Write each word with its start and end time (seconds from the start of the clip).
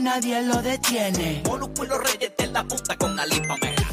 nadie 0.00 0.42
lo 0.42 0.62
detiene. 0.62 1.42
Molusco 1.46 1.84
y 1.84 1.88
los 1.88 1.98
reyes 1.98 2.32
de 2.36 2.46
la 2.48 2.64
punta 2.64 2.96
con 2.96 3.18
Ali 3.18 3.40
Pamela. 3.40 3.84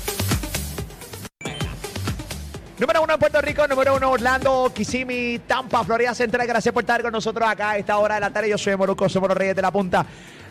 Número 2.82 3.04
uno 3.04 3.14
en 3.14 3.20
Puerto 3.20 3.42
Rico, 3.42 3.68
número 3.68 3.96
uno 3.96 4.10
Orlando, 4.10 4.72
Kissimmee, 4.74 5.40
Tampa, 5.46 5.84
Florida 5.84 6.16
Central. 6.16 6.48
Gracias 6.48 6.74
por 6.74 6.82
estar 6.82 7.02
con 7.04 7.12
nosotros 7.12 7.48
acá 7.48 7.72
a 7.72 7.78
esta 7.78 7.96
hora 8.00 8.16
de 8.16 8.22
la 8.22 8.34
tarde. 8.34 8.50
Yo 8.50 8.58
soy 8.58 8.76
Moruco, 8.76 9.08
somos 9.08 9.30
los 9.30 9.38
Reyes 9.38 9.56
de 9.56 9.62
la 9.62 9.70
Punta. 9.70 10.04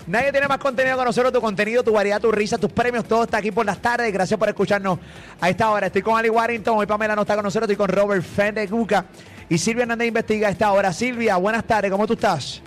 Nadie 0.07 0.31
tiene 0.31 0.47
más 0.47 0.59
contenido 0.59 0.97
con 0.97 1.07
nosotros, 1.07 1.33
tu 1.33 1.41
contenido, 1.41 1.83
tu 1.83 1.93
variedad, 1.93 2.21
tu 2.21 2.31
risa, 2.31 2.57
tus 2.57 2.71
premios, 2.73 3.05
todo 3.05 3.25
está 3.25 3.39
aquí 3.39 3.51
por 3.51 3.67
las 3.67 3.83
tardes. 3.83 4.13
Gracias 4.13 4.39
por 4.39 4.49
escucharnos 4.49 5.01
a 5.41 5.49
esta 5.49 5.71
hora. 5.71 5.89
Estoy 5.89 6.03
con 6.03 6.17
Ali 6.17 6.31
Warrington, 6.31 6.79
hoy 6.79 6.87
Pamela 6.87 7.17
no 7.17 7.23
está 7.23 7.35
con 7.35 7.43
nosotros, 7.43 7.69
estoy 7.69 7.85
con 7.85 7.89
Robert 7.89 8.23
Fendeguca 8.23 9.07
y 9.49 9.59
Silvia 9.59 9.83
Hernández 9.83 10.07
investiga 10.07 10.49
a 10.49 10.51
esta 10.53 10.71
hora. 10.71 10.93
Silvia, 10.93 11.37
buenas 11.37 11.65
tardes, 11.65 11.91
¿cómo 11.91 12.07
tú 12.07 12.13
estás? 12.13 12.63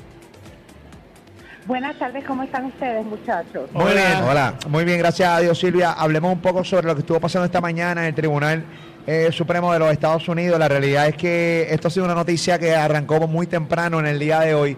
Buenas 1.66 1.98
tardes, 1.98 2.23
¿cómo 2.25 2.43
están 2.43 2.66
ustedes, 2.66 3.05
muchachos? 3.05 3.70
Muy 3.71 3.93
bien, 3.93 4.23
hola. 4.30 4.55
Muy 4.68 4.84
bien, 4.84 4.99
gracias 4.99 5.30
a 5.30 5.40
Dios, 5.40 5.58
Silvia. 5.58 5.94
Hablemos 5.94 6.34
un 6.34 6.41
poco 6.41 6.63
sobre 6.63 6.88
lo 6.88 6.95
que 6.95 7.02
estuvo 7.02 7.20
pasando 7.20 7.45
esta 7.45 7.62
mañana 7.62 8.02
en 8.02 8.08
el 8.08 8.16
Tribunal 8.16 8.66
eh, 9.08 9.30
Supremo 9.31 9.71
de 9.71 9.80
los 9.80 9.91
Estados 9.91 10.27
Unidos. 10.27 10.59
La 10.59 10.68
realidad 10.68 11.07
es 11.07 11.16
que 11.16 11.68
esto 11.70 11.88
ha 11.88 11.91
sido 11.91 12.05
una 12.05 12.16
noticia 12.16 12.59
que 12.59 12.76
arrancó 12.76 13.27
muy 13.27 13.48
temprano 13.48 13.99
en 13.99 14.07
el 14.07 14.20
día 14.20 14.41
de 14.41 14.54
hoy 14.54 14.77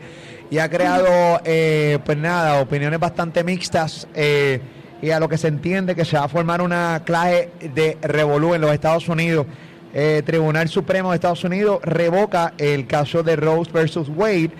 y 0.51 0.59
ha 0.59 0.69
creado, 0.69 1.41
eh, 1.43 1.97
pues 2.05 2.17
nada, 2.17 2.61
opiniones 2.61 2.99
bastante 2.99 3.43
mixtas. 3.43 4.07
eh, 4.13 4.61
y 5.01 5.11
a 5.11 5.19
lo 5.19 5.29
que 5.29 5.37
se 5.37 5.47
entiende 5.49 5.95
que 5.95 6.05
se 6.05 6.17
va 6.17 6.23
a 6.23 6.27
formar 6.27 6.61
una 6.61 7.01
clase 7.05 7.49
de 7.73 7.97
revolú 8.01 8.53
en 8.53 8.61
los 8.61 8.71
Estados 8.71 9.07
Unidos. 9.07 9.45
Eh, 9.93 10.23
Tribunal 10.25 10.67
Supremo 10.67 11.11
de 11.11 11.15
Estados 11.15 11.43
Unidos 11.43 11.79
revoca 11.83 12.53
el 12.57 12.87
caso 12.87 13.23
de 13.23 13.35
Rose 13.35 13.71
versus 13.71 14.09
Wade 14.09 14.51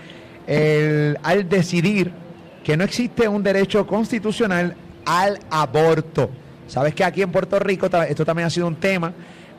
el- 0.48 1.18
al 1.24 1.48
decidir 1.50 2.12
que 2.64 2.76
no 2.78 2.84
existe 2.84 3.28
un 3.28 3.44
derecho 3.44 3.86
constitucional 3.86 4.76
al 5.06 5.40
aborto. 5.50 6.30
Sabes 6.68 6.96
que 6.96 7.04
aquí 7.04 7.22
en 7.22 7.32
Puerto 7.32 7.60
Rico 7.60 7.88
esto 8.08 8.26
también 8.26 8.48
ha 8.48 8.50
sido 8.50 8.68
un 8.68 8.76
tema 8.76 9.14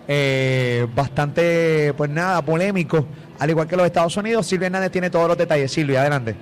eh, 0.09 0.87
bastante, 0.95 1.93
pues 1.97 2.09
nada, 2.11 2.41
polémico, 2.41 3.05
al 3.41 3.51
igual 3.51 3.67
que 3.67 3.77
los 3.77 3.87
Estados 3.87 4.17
Unidos. 4.17 4.47
Silvia 4.47 4.67
Hernández 4.67 4.93
tiene 4.93 5.11
todos 5.11 5.27
los 5.27 5.37
detalles. 5.37 5.73
Silvia, 5.73 6.01
adelante. 6.01 6.37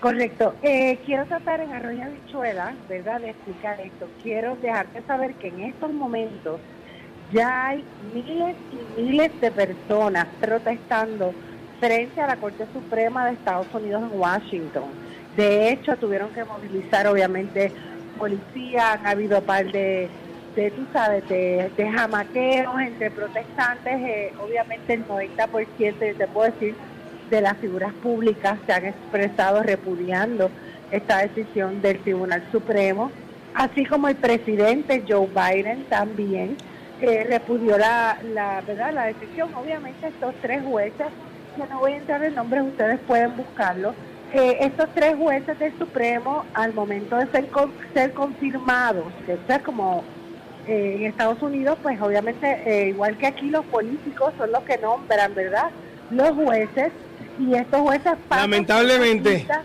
Correcto. 0.00 0.54
Eh, 0.62 0.98
quiero 1.06 1.24
tratar 1.26 1.60
en 1.60 1.72
Arroyo 1.72 2.02
Bichuela, 2.10 2.74
¿verdad?, 2.88 3.20
de 3.20 3.30
explicar 3.30 3.80
esto. 3.80 4.08
Quiero 4.22 4.56
dejarte 4.56 5.00
saber 5.06 5.34
que 5.34 5.48
en 5.48 5.60
estos 5.60 5.92
momentos 5.92 6.60
ya 7.32 7.68
hay 7.68 7.84
miles 8.12 8.56
y 8.98 9.00
miles 9.00 9.30
de 9.40 9.50
personas 9.50 10.26
protestando 10.40 11.32
frente 11.82 12.20
a 12.20 12.28
la 12.28 12.36
Corte 12.36 12.64
Suprema 12.72 13.26
de 13.26 13.32
Estados 13.32 13.66
Unidos 13.74 14.04
en 14.04 14.20
Washington. 14.20 14.84
De 15.36 15.72
hecho, 15.72 15.96
tuvieron 15.96 16.30
que 16.30 16.44
movilizar, 16.44 17.08
obviamente, 17.08 17.72
policía, 18.16 18.92
han 18.92 19.04
habido 19.04 19.42
par 19.42 19.66
de, 19.72 20.08
de 20.54 20.70
tú 20.70 20.86
sabes, 20.92 21.28
de, 21.28 21.72
de 21.76 21.90
jamaqueos 21.90 22.80
entre 22.82 23.10
protestantes, 23.10 23.94
eh, 23.94 24.32
obviamente 24.40 24.94
el 24.94 25.04
90%, 25.08 25.66
yo 25.78 26.14
te 26.14 26.28
puedo 26.28 26.52
decir, 26.52 26.76
de 27.30 27.40
las 27.40 27.56
figuras 27.56 27.92
públicas 27.94 28.60
se 28.64 28.72
han 28.72 28.86
expresado 28.86 29.64
repudiando 29.64 30.52
esta 30.92 31.18
decisión 31.18 31.82
del 31.82 31.98
Tribunal 31.98 32.44
Supremo, 32.52 33.10
así 33.54 33.84
como 33.86 34.06
el 34.06 34.14
presidente 34.14 35.02
Joe 35.08 35.26
Biden 35.26 35.86
también 35.86 36.56
eh, 37.00 37.26
repudió 37.28 37.76
la, 37.76 38.18
la, 38.32 38.60
¿verdad? 38.64 38.92
la 38.94 39.06
decisión. 39.06 39.52
Obviamente 39.56 40.06
estos 40.06 40.32
tres 40.40 40.62
jueces, 40.62 41.08
que 41.56 41.66
no 41.68 41.78
voy 41.80 41.92
a 41.92 41.96
entrar 41.96 42.22
en 42.24 42.34
nombres, 42.34 42.62
ustedes 42.64 42.98
pueden 43.06 43.36
buscarlo, 43.36 43.94
eh, 44.32 44.58
estos 44.60 44.88
tres 44.94 45.14
jueces 45.16 45.58
del 45.58 45.76
Supremo, 45.78 46.44
al 46.54 46.72
momento 46.74 47.16
de 47.16 47.26
ser, 47.28 47.48
con- 47.48 47.72
ser 47.92 48.12
confirmados, 48.12 49.12
que 49.26 49.34
esto 49.34 49.52
es 49.52 49.58
como 49.62 50.04
eh, 50.66 50.96
en 51.00 51.06
Estados 51.06 51.42
Unidos, 51.42 51.76
pues 51.82 52.00
obviamente, 52.00 52.62
eh, 52.66 52.88
igual 52.90 53.16
que 53.18 53.26
aquí, 53.26 53.50
los 53.50 53.64
políticos 53.66 54.32
son 54.38 54.52
los 54.52 54.62
que 54.62 54.78
nombran, 54.78 55.34
¿verdad? 55.34 55.70
Los 56.10 56.30
jueces, 56.30 56.92
y 57.38 57.54
estos 57.54 57.80
jueces 57.80 58.12
pasan. 58.28 58.50
Lamentablemente. 58.50 59.30
vistas- 59.38 59.64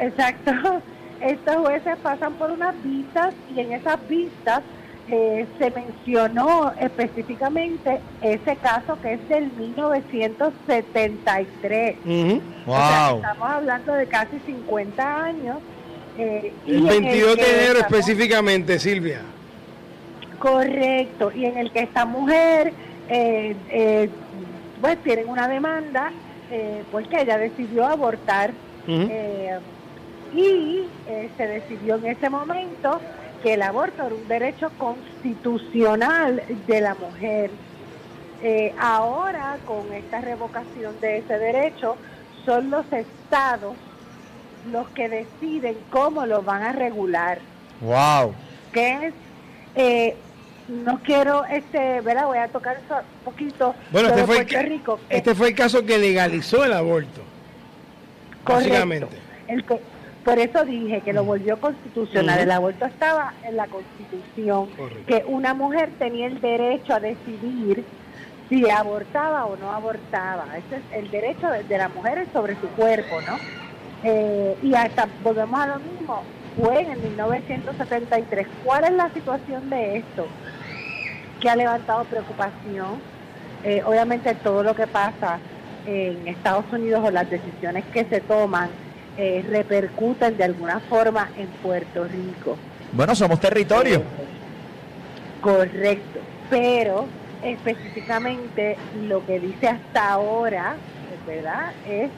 Exacto. 0.00 0.52
Estos 1.20 1.54
jueces 1.56 1.96
pasan 2.02 2.32
por 2.34 2.50
unas 2.50 2.74
vistas 2.82 3.32
y 3.54 3.60
en 3.60 3.72
esas 3.74 3.96
vistas 4.08 4.60
eh, 5.08 5.46
se 5.58 5.70
mencionó 5.70 6.72
específicamente 6.80 8.00
ese 8.20 8.56
caso 8.56 8.98
que 9.00 9.14
es 9.14 9.28
del 9.28 9.50
1973. 9.52 11.96
Ujú. 12.04 12.42
O 12.66 12.76
sea, 12.76 13.08
Wow. 13.10 13.16
estamos 13.22 13.50
hablando 13.50 13.92
de 13.94 14.06
casi 14.06 14.38
50 14.46 15.24
años. 15.24 15.58
eh, 16.18 16.52
El 16.66 16.76
en 16.76 16.86
22 16.86 17.36
de 17.36 17.42
enero 17.42 17.78
estamos- 17.78 17.98
específicamente, 17.98 18.78
Silvia. 18.78 19.22
Correcto, 20.38 21.32
y 21.34 21.46
en 21.46 21.56
el 21.56 21.72
que 21.72 21.80
esta 21.80 22.04
mujer, 22.04 22.72
eh, 23.08 23.56
eh, 23.70 24.10
pues 24.80 24.98
tienen 25.02 25.28
una 25.28 25.48
demanda 25.48 26.12
eh, 26.50 26.82
porque 26.92 27.22
ella 27.22 27.38
decidió 27.38 27.86
abortar 27.86 28.50
eh, 28.86 29.58
y 30.34 30.84
se 31.36 31.46
decidió 31.46 31.94
en 31.96 32.06
ese 32.06 32.28
momento 32.28 33.00
que 33.42 33.54
el 33.54 33.62
aborto 33.62 34.04
era 34.06 34.14
un 34.14 34.28
derecho 34.28 34.70
constitucional 34.78 36.42
de 36.66 36.80
la 36.80 36.94
mujer. 36.94 37.50
Eh, 38.42 38.74
ahora, 38.78 39.56
con 39.66 39.92
esta 39.92 40.20
revocación 40.20 40.98
de 41.00 41.18
ese 41.18 41.38
derecho, 41.38 41.96
son 42.44 42.70
los 42.70 42.84
estados 42.92 43.74
los 44.70 44.88
que 44.90 45.08
deciden 45.08 45.76
cómo 45.90 46.24
lo 46.26 46.42
van 46.42 46.62
a 46.62 46.72
regular 46.72 47.40
Wow. 47.80 48.32
que 48.72 49.06
es 49.08 49.14
eh, 49.74 50.16
no 50.68 51.00
quiero 51.02 51.44
este 51.46 52.00
verdad 52.00 52.26
voy 52.26 52.38
a 52.38 52.46
tocar 52.46 52.76
eso 52.76 52.94
un 52.96 53.24
poquito 53.24 53.74
Bueno, 53.90 54.08
sobre 54.10 54.20
este 54.20 54.26
fue, 54.32 54.36
el, 54.38 54.46
Puerto 54.46 54.54
ca- 54.54 54.68
Rico 54.68 55.00
que- 55.08 55.16
este 55.16 55.34
fue 55.34 55.48
el 55.48 55.54
caso 55.56 55.84
que 55.84 55.98
legalizó 55.98 56.64
el 56.64 56.72
aborto. 56.74 57.22
correcto, 58.44 58.68
básicamente. 58.70 59.16
el 59.48 59.64
que- 59.64 59.80
por 60.24 60.38
eso 60.38 60.64
dije 60.64 61.00
que 61.00 61.12
lo 61.12 61.24
volvió 61.24 61.58
constitucional 61.60 62.38
el 62.40 62.50
aborto 62.50 62.84
estaba 62.86 63.34
en 63.44 63.56
la 63.56 63.66
constitución 63.66 64.66
Correcto. 64.76 65.04
que 65.06 65.24
una 65.26 65.54
mujer 65.54 65.90
tenía 65.98 66.26
el 66.26 66.40
derecho 66.40 66.94
a 66.94 67.00
decidir 67.00 67.84
si 68.48 68.68
abortaba 68.70 69.46
o 69.46 69.56
no 69.56 69.72
abortaba 69.72 70.44
ese 70.56 70.76
es 70.76 70.82
el 70.92 71.10
derecho 71.10 71.48
de, 71.48 71.64
de 71.64 71.78
la 71.78 71.88
mujer 71.88 72.26
sobre 72.32 72.54
su 72.60 72.68
cuerpo 72.76 73.20
no 73.22 73.36
Eh, 74.04 74.56
y 74.64 74.74
hasta 74.74 75.06
volvemos 75.22 75.60
a 75.60 75.66
lo 75.68 75.78
mismo 75.78 76.24
fue 76.60 76.80
en 76.80 76.90
el 76.90 76.98
1973 76.98 78.48
¿cuál 78.64 78.82
es 78.84 78.92
la 78.92 79.08
situación 79.10 79.70
de 79.70 79.98
esto? 79.98 80.26
que 81.40 81.50
ha 81.50 81.56
levantado 81.56 82.04
preocupación. 82.04 83.00
Eh, 83.64 83.82
obviamente 83.84 84.32
todo 84.36 84.62
lo 84.62 84.74
que 84.74 84.86
pasa 84.86 85.38
en 85.86 86.26
Estados 86.28 86.64
Unidos 86.72 87.02
o 87.04 87.10
las 87.10 87.28
decisiones 87.28 87.84
que 87.92 88.04
se 88.04 88.20
toman 88.20 88.68
eh, 89.16 89.44
repercuten 89.48 90.36
de 90.36 90.44
alguna 90.44 90.80
forma 90.80 91.28
en 91.36 91.46
Puerto 91.62 92.04
Rico. 92.04 92.56
Bueno, 92.92 93.14
somos 93.14 93.40
territorio. 93.40 94.02
Correcto, 95.40 96.20
pero 96.48 97.06
específicamente 97.42 98.76
lo 99.06 99.24
que 99.26 99.40
dice 99.40 99.68
hasta 99.68 100.12
ahora, 100.12 100.76
¿verdad? 101.26 101.72
Es 101.88 102.10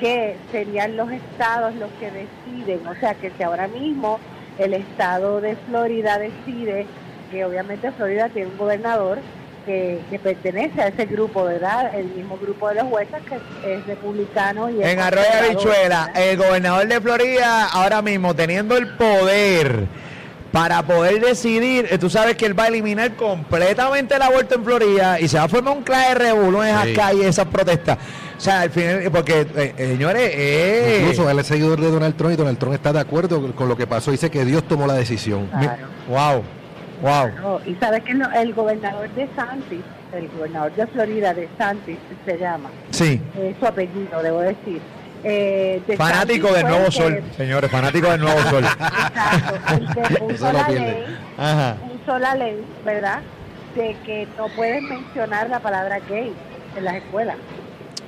que 0.00 0.36
serían 0.50 0.96
los 0.96 1.10
estados 1.10 1.74
los 1.74 1.90
que 2.00 2.10
deciden, 2.10 2.86
o 2.86 2.94
sea 2.96 3.14
que 3.14 3.30
si 3.30 3.42
ahora 3.42 3.68
mismo 3.68 4.18
el 4.58 4.74
estado 4.74 5.40
de 5.40 5.56
Florida 5.56 6.18
decide 6.18 6.86
que 7.30 7.44
obviamente 7.44 7.92
Florida 7.92 8.28
tiene 8.28 8.50
un 8.50 8.58
gobernador 8.58 9.18
que, 9.64 10.00
que 10.10 10.18
pertenece 10.18 10.80
a 10.80 10.88
ese 10.88 11.06
grupo, 11.06 11.44
¿verdad? 11.44 11.94
El 11.94 12.06
mismo 12.06 12.36
grupo 12.38 12.68
de 12.68 12.76
los 12.76 12.84
jueces 12.84 13.16
que 13.28 13.74
es 13.74 13.86
republicano 13.86 14.70
y 14.70 14.82
En 14.82 15.00
Arroyo 15.00 15.26
Habichuela, 15.44 16.12
el 16.14 16.36
gobernador 16.36 16.86
de 16.86 17.00
Florida 17.00 17.66
ahora 17.68 18.02
mismo 18.02 18.34
teniendo 18.34 18.76
el 18.76 18.88
poder 18.96 19.86
para 20.52 20.82
poder 20.82 21.18
decidir, 21.20 21.88
eh, 21.90 21.96
tú 21.96 22.10
sabes 22.10 22.36
que 22.36 22.44
él 22.44 22.58
va 22.58 22.64
a 22.64 22.68
eliminar 22.68 23.16
completamente 23.16 24.14
el 24.16 24.20
aborto 24.22 24.54
en 24.56 24.64
Florida 24.64 25.18
y 25.18 25.26
se 25.26 25.38
va 25.38 25.44
a 25.44 25.48
formar 25.48 25.74
un 25.78 25.82
clave 25.82 26.08
de 26.08 26.14
revolú 26.14 26.62
en 26.62 26.68
esas 26.68 26.84
Sí. 26.88 26.94
calles, 26.94 27.26
esas 27.26 27.46
protestas. 27.46 27.96
O 28.36 28.40
sea, 28.40 28.60
al 28.62 28.70
final, 28.70 29.08
porque, 29.12 29.46
eh, 29.56 29.74
eh, 29.78 29.86
señores, 29.92 30.30
eh, 30.34 30.98
Incluso 31.02 31.30
él 31.30 31.38
es 31.38 31.46
seguidor 31.46 31.80
de 31.80 31.90
Donald 31.90 32.16
Trump 32.16 32.34
y 32.34 32.36
Donald 32.36 32.58
Trump 32.58 32.74
está 32.74 32.92
de 32.92 33.00
acuerdo 33.00 33.54
con 33.54 33.68
lo 33.68 33.76
que 33.76 33.86
pasó. 33.86 34.10
Dice 34.10 34.30
que 34.30 34.44
Dios 34.44 34.64
tomó 34.64 34.86
la 34.86 34.94
decisión. 34.94 35.46
Claro. 35.46 35.86
wow, 36.08 36.42
wow. 37.02 37.30
No, 37.42 37.60
y 37.66 37.74
sabes 37.76 38.02
que 38.04 38.14
no- 38.14 38.30
el 38.32 38.54
gobernador 38.54 39.08
de 39.10 39.28
Santis, 39.36 39.80
el 40.14 40.28
gobernador 40.30 40.72
de 40.74 40.86
Florida 40.86 41.34
de 41.34 41.48
Santis 41.58 41.98
se 42.24 42.38
llama, 42.38 42.70
Sí, 42.90 43.20
es 43.38 43.54
su 43.58 43.66
apellido, 43.66 44.22
debo 44.22 44.40
decir. 44.40 44.80
Eh, 45.24 45.80
de 45.86 45.96
fanático 45.96 46.48
Santis 46.48 46.62
del 46.62 46.70
Nuevo 46.72 46.84
que- 46.86 46.90
Sol, 46.92 47.22
señores, 47.36 47.70
fanático 47.70 48.10
del 48.10 48.20
Nuevo 48.22 48.40
Sol. 48.50 48.64
Exacto, 48.64 50.18
puso 50.28 50.52
la 50.52 50.68
ley, 50.68 51.04
Ajá. 51.38 51.76
puso 51.76 52.18
la 52.18 52.34
ley, 52.34 52.64
¿verdad? 52.84 53.20
De 53.76 53.96
que 54.04 54.26
no 54.36 54.48
puedes 54.56 54.82
mencionar 54.82 55.48
la 55.48 55.60
palabra 55.60 55.98
gay 56.08 56.32
en 56.76 56.84
las 56.84 56.94
escuelas, 56.96 57.36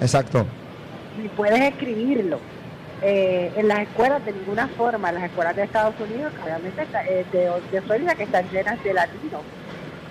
Exacto. 0.00 0.44
ni 1.22 1.28
puedes 1.28 1.60
escribirlo. 1.60 2.38
Eh, 3.04 3.52
en 3.56 3.68
las 3.68 3.80
escuelas 3.80 4.24
de 4.24 4.32
ninguna 4.32 4.66
forma, 4.68 5.12
las 5.12 5.24
escuelas 5.24 5.54
de 5.56 5.62
Estados 5.64 5.94
Unidos, 6.00 6.32
obviamente 6.42 6.82
está- 6.82 7.04
eh, 7.06 7.24
de, 7.32 7.50
de 7.70 7.82
Florida, 7.82 8.14
que 8.14 8.22
están 8.24 8.48
llenas 8.50 8.82
de 8.82 8.94
latinos. 8.94 9.42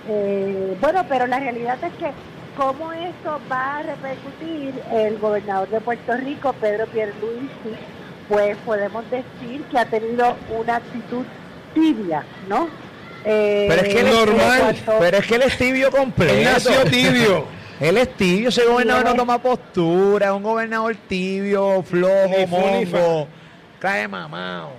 Eh, 0.08 0.76
bueno, 0.80 1.04
pero 1.08 1.26
la 1.26 1.40
realidad 1.40 1.76
es 1.82 1.92
que 1.94 2.10
cómo 2.56 2.92
eso 2.92 3.40
va 3.50 3.78
a 3.78 3.82
repercutir 3.82 4.74
el 4.92 5.18
gobernador 5.18 5.68
de 5.70 5.80
Puerto 5.80 6.16
Rico, 6.16 6.52
Pedro 6.60 6.86
Pierluisi, 6.86 7.74
pues 8.28 8.56
podemos 8.64 9.04
decir 9.10 9.62
que 9.70 9.78
ha 9.78 9.86
tenido 9.86 10.36
una 10.56 10.76
actitud 10.76 11.24
tibia, 11.74 12.22
¿no? 12.48 12.68
Eh, 13.24 13.66
Pero 13.68 13.82
es 13.82 13.88
que 13.94 14.00
es 14.00 14.14
normal, 14.14 14.52
en 14.52 14.60
cuanto- 14.60 14.96
Pero 15.00 15.16
es 15.18 15.26
que 15.26 15.34
él 15.36 15.42
es 15.42 15.56
tibio 15.58 15.90
completo. 15.90 16.32
Él 16.34 16.44
nació 16.44 16.84
tibio. 16.84 17.46
Él 17.80 17.96
es 17.96 18.14
tibio, 18.16 18.48
ese 18.50 18.64
gobernador 18.66 19.04
no 19.04 19.10
es- 19.10 19.16
toma 19.16 19.38
postura, 19.38 20.26
es 20.26 20.32
un 20.32 20.42
gobernador 20.42 20.94
tibio, 21.08 21.82
flojo, 21.82 22.46
mongo, 22.48 23.28
cae 23.80 24.06
mamado. 24.08 24.70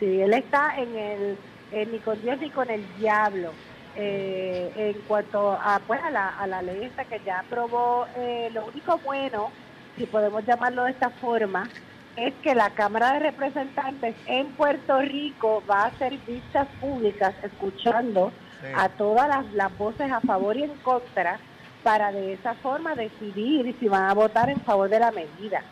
Sí, 0.00 0.20
él 0.20 0.32
está 0.34 0.76
en 0.78 0.96
el 0.96 1.38
eh, 1.72 1.86
ni 1.90 1.98
con 2.00 2.20
Dios 2.22 2.38
ni 2.40 2.50
con 2.50 2.68
el 2.70 2.84
diablo. 2.98 3.52
Eh, 3.94 4.72
en 4.94 5.02
cuanto 5.02 5.52
a 5.52 5.78
pues 5.86 6.00
a 6.02 6.10
la, 6.10 6.28
a 6.28 6.46
la 6.46 6.62
ley 6.62 6.82
esta 6.84 7.04
que 7.04 7.20
ya 7.26 7.40
aprobó, 7.40 8.06
eh, 8.16 8.48
lo 8.54 8.64
único 8.66 8.98
bueno, 9.04 9.50
si 9.98 10.06
podemos 10.06 10.44
llamarlo 10.46 10.84
de 10.84 10.92
esta 10.92 11.10
forma, 11.10 11.68
es 12.16 12.32
que 12.42 12.54
la 12.54 12.70
Cámara 12.70 13.12
de 13.14 13.18
Representantes 13.20 14.14
en 14.26 14.46
Puerto 14.52 14.98
Rico 15.00 15.62
va 15.70 15.82
a 15.82 15.86
hacer 15.88 16.16
vistas 16.26 16.68
públicas 16.80 17.34
escuchando 17.42 18.32
a 18.76 18.88
todas 18.90 19.28
las, 19.28 19.52
las 19.54 19.76
voces 19.76 20.10
a 20.10 20.20
favor 20.20 20.56
y 20.56 20.62
en 20.64 20.74
contra 20.82 21.38
para 21.82 22.12
de 22.12 22.34
esa 22.34 22.54
forma 22.54 22.94
decidir 22.94 23.74
si 23.80 23.88
van 23.88 24.04
a 24.08 24.14
votar 24.14 24.48
en 24.50 24.60
favor 24.60 24.88
de 24.88 24.98
la 25.00 25.10
medida. 25.10 25.62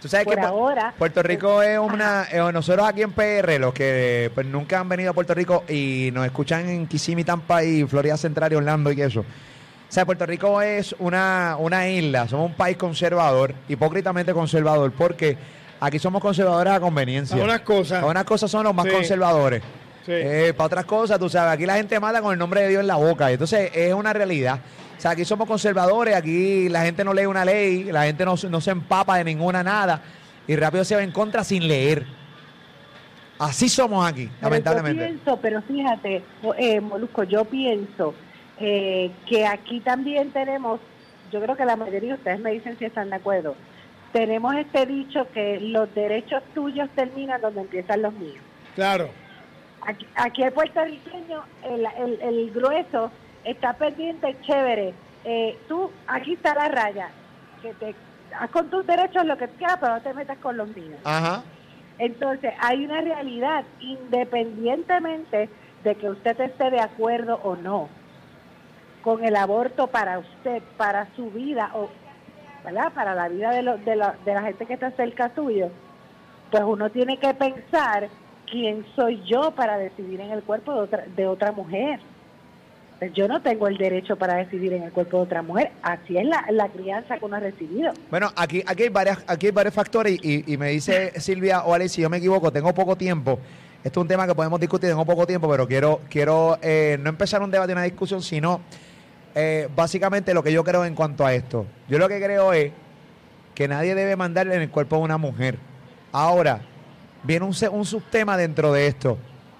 Tú 0.00 0.08
sabes 0.08 0.26
Por 0.26 0.34
que 0.34 0.40
ahora, 0.42 0.92
Puerto 0.98 1.22
Rico 1.22 1.62
es 1.62 1.78
una. 1.78 2.26
eh, 2.30 2.38
nosotros 2.52 2.86
aquí 2.86 3.00
en 3.02 3.12
PR, 3.12 3.58
los 3.58 3.72
que 3.72 4.30
pues, 4.34 4.46
nunca 4.46 4.78
han 4.80 4.88
venido 4.88 5.10
a 5.10 5.14
Puerto 5.14 5.32
Rico 5.32 5.64
y 5.68 6.10
nos 6.12 6.26
escuchan 6.26 6.68
en 6.68 6.86
Kissimmee, 6.86 7.24
Tampa 7.24 7.64
y 7.64 7.84
Florida 7.84 8.16
Central 8.18 8.52
y 8.52 8.56
Orlando 8.56 8.92
y 8.92 9.00
eso. 9.00 9.20
O 9.20 9.92
sea, 9.94 10.04
Puerto 10.04 10.26
Rico 10.26 10.60
es 10.60 10.94
una, 10.98 11.56
una 11.58 11.88
isla, 11.88 12.28
somos 12.28 12.50
un 12.50 12.54
país 12.56 12.76
conservador, 12.76 13.54
hipócritamente 13.68 14.34
conservador, 14.34 14.92
porque 14.92 15.38
aquí 15.80 15.98
somos 15.98 16.20
conservadores 16.20 16.72
a 16.74 16.80
conveniencia. 16.80 17.36
Para 17.36 17.44
unas 17.52 17.60
cosas. 17.60 18.00
Para 18.00 18.10
unas 18.10 18.24
cosas 18.24 18.50
son 18.50 18.64
los 18.64 18.74
más 18.74 18.86
Sí. 18.86 18.90
conservadores. 18.92 19.62
Sí. 20.06 20.12
Eh, 20.12 20.52
para 20.56 20.66
otras 20.66 20.84
cosas, 20.84 21.18
tú 21.18 21.28
sabes, 21.28 21.52
aquí 21.54 21.64
la 21.66 21.76
gente 21.76 21.98
mata 21.98 22.20
con 22.20 22.32
el 22.32 22.38
nombre 22.38 22.62
de 22.62 22.68
Dios 22.68 22.80
en 22.82 22.86
la 22.86 22.96
boca. 22.96 23.30
Entonces, 23.30 23.70
es 23.74 23.94
una 23.94 24.12
realidad. 24.12 24.60
O 24.96 25.00
sea, 25.00 25.12
aquí 25.12 25.24
somos 25.24 25.48
conservadores, 25.48 26.14
aquí 26.14 26.68
la 26.68 26.82
gente 26.82 27.04
no 27.04 27.14
lee 27.14 27.26
una 27.26 27.44
ley, 27.44 27.84
la 27.84 28.04
gente 28.04 28.24
no, 28.24 28.36
se- 28.36 28.48
no 28.50 28.60
se 28.60 28.70
empapa 28.70 29.16
de 29.18 29.24
ninguna 29.24 29.62
nada 29.62 30.02
y 30.46 30.56
rápido 30.56 30.84
se 30.84 30.94
va 30.94 31.02
en 31.02 31.10
contra 31.10 31.42
sin 31.42 31.66
leer. 31.66 32.04
Así 33.38 33.68
somos 33.68 34.06
aquí, 34.06 34.26
Pero 34.26 34.42
lamentablemente. 34.50 35.02
Yo 35.02 35.08
pienso, 35.08 35.38
pero 35.42 35.62
fíjate, 35.62 36.22
eh, 36.58 36.80
Molusco, 36.80 37.24
yo 37.24 37.44
pienso 37.44 38.14
eh, 38.60 39.10
que 39.26 39.44
aquí 39.46 39.80
también 39.80 40.30
tenemos, 40.30 40.80
yo 41.32 41.40
creo 41.40 41.56
que 41.56 41.64
la 41.64 41.74
mayoría 41.76 42.10
de 42.10 42.18
ustedes 42.18 42.38
me 42.40 42.52
dicen 42.52 42.78
si 42.78 42.84
están 42.84 43.10
de 43.10 43.16
acuerdo, 43.16 43.56
tenemos 44.12 44.54
este 44.54 44.86
dicho 44.86 45.26
que 45.34 45.58
los 45.60 45.92
derechos 45.94 46.42
tuyos 46.54 46.88
terminan 46.94 47.40
donde 47.40 47.62
empiezan 47.62 48.02
los 48.02 48.12
míos. 48.14 48.36
Claro. 48.76 49.08
Aquí, 49.86 50.06
aquí 50.16 50.42
el 50.42 50.52
puertorriqueño, 50.52 51.44
el, 51.62 51.86
el, 51.98 52.20
el 52.22 52.50
grueso, 52.52 53.10
está 53.44 53.74
pendiente, 53.74 54.36
chévere. 54.42 54.94
Eh, 55.24 55.58
tú, 55.68 55.90
aquí 56.06 56.34
está 56.34 56.54
la 56.54 56.68
raya, 56.68 57.10
que 57.62 57.72
te 57.74 57.94
haz 58.38 58.50
con 58.50 58.68
tus 58.70 58.86
derechos 58.86 59.24
lo 59.24 59.36
que 59.36 59.48
quieras, 59.48 59.78
pero 59.80 59.94
no 59.94 60.02
te 60.02 60.14
metas 60.14 60.38
con 60.38 60.56
los 60.56 60.68
míos. 60.68 61.00
Ajá. 61.04 61.42
Entonces, 61.98 62.52
hay 62.60 62.84
una 62.84 63.00
realidad, 63.00 63.64
independientemente 63.80 65.48
de 65.82 65.94
que 65.94 66.10
usted 66.10 66.40
esté 66.40 66.70
de 66.70 66.80
acuerdo 66.80 67.40
o 67.42 67.56
no 67.56 67.88
con 69.02 69.22
el 69.24 69.36
aborto 69.36 69.86
para 69.88 70.18
usted, 70.18 70.62
para 70.78 71.14
su 71.14 71.30
vida, 71.30 71.70
o 71.74 71.88
¿verdad? 72.64 72.92
para 72.94 73.14
la 73.14 73.28
vida 73.28 73.50
de, 73.50 73.62
lo- 73.62 73.76
de, 73.78 73.96
la, 73.96 74.16
de 74.24 74.34
la 74.34 74.42
gente 74.42 74.64
que 74.66 74.74
está 74.74 74.90
cerca 74.92 75.30
suyo, 75.34 75.68
pues 76.50 76.62
uno 76.64 76.90
tiene 76.90 77.18
que 77.18 77.34
pensar 77.34 78.08
quién 78.50 78.84
soy 78.96 79.22
yo 79.26 79.52
para 79.52 79.78
decidir 79.78 80.20
en 80.20 80.30
el 80.30 80.42
cuerpo 80.42 80.72
de 80.72 80.80
otra, 80.80 81.04
de 81.16 81.26
otra 81.26 81.52
mujer. 81.52 82.00
Pues 82.98 83.12
yo 83.12 83.26
no 83.26 83.42
tengo 83.42 83.66
el 83.66 83.76
derecho 83.76 84.16
para 84.16 84.36
decidir 84.36 84.72
en 84.72 84.84
el 84.84 84.92
cuerpo 84.92 85.18
de 85.18 85.22
otra 85.24 85.42
mujer. 85.42 85.72
Así 85.82 86.16
es 86.16 86.24
la, 86.24 86.44
la 86.50 86.68
crianza 86.68 87.18
que 87.18 87.24
uno 87.24 87.36
ha 87.36 87.40
recibido. 87.40 87.92
Bueno, 88.10 88.30
aquí, 88.36 88.62
aquí, 88.66 88.84
hay 88.84 88.88
varias, 88.88 89.24
aquí 89.26 89.46
hay 89.46 89.52
varios 89.52 89.74
factores 89.74 90.18
y, 90.22 90.52
y 90.52 90.56
me 90.56 90.70
dice 90.70 91.12
Silvia 91.20 91.64
o 91.64 91.74
Alex, 91.74 91.92
si 91.92 92.02
yo 92.02 92.10
me 92.10 92.18
equivoco, 92.18 92.52
tengo 92.52 92.72
poco 92.72 92.96
tiempo. 92.96 93.38
Esto 93.84 94.00
es 94.00 94.02
un 94.02 94.08
tema 94.08 94.26
que 94.26 94.34
podemos 94.34 94.58
discutir, 94.58 94.88
tengo 94.88 95.04
poco 95.04 95.26
tiempo, 95.26 95.46
pero 95.50 95.68
quiero, 95.68 96.00
quiero 96.08 96.56
eh, 96.62 96.96
no 97.02 97.10
empezar 97.10 97.42
un 97.42 97.50
debate, 97.50 97.72
una 97.72 97.82
discusión, 97.82 98.22
sino 98.22 98.62
eh, 99.34 99.68
básicamente 99.76 100.32
lo 100.32 100.42
que 100.42 100.52
yo 100.52 100.64
creo 100.64 100.86
en 100.86 100.94
cuanto 100.94 101.26
a 101.26 101.34
esto. 101.34 101.66
Yo 101.86 101.98
lo 101.98 102.08
que 102.08 102.18
creo 102.18 102.54
es 102.54 102.72
que 103.54 103.68
nadie 103.68 103.94
debe 103.94 104.16
mandarle 104.16 104.54
en 104.54 104.62
el 104.62 104.70
cuerpo 104.70 104.96
a 104.96 105.00
una 105.00 105.18
mujer. 105.18 105.58
Ahora, 106.12 106.62
viene 107.24 107.44
un, 107.44 107.54
un 107.72 107.84
subtema 107.84 108.36
dentro 108.36 108.72
de 108.72 108.86
esto. 108.86 109.18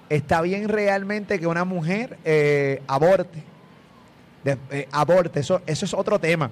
¿Está 0.08 0.40
bien 0.42 0.68
realmente 0.68 1.40
que 1.40 1.46
una 1.46 1.64
mujer 1.64 2.18
eh, 2.24 2.82
aborte? 2.86 3.42
eh, 4.70 4.88
aborte, 4.92 5.40
eso, 5.40 5.62
eso 5.66 5.84
es 5.86 5.94
otro 5.94 6.18
tema. 6.18 6.50